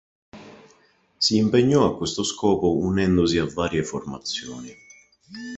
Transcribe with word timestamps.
Si 1.19 1.37
impegnò 1.37 1.85
a 1.85 1.95
questo 1.95 2.23
scopo 2.23 2.75
unendosi 2.77 3.37
a 3.37 3.45
varie 3.45 3.83
formazioni. 3.83 4.75